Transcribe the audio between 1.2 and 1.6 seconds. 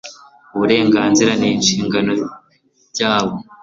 n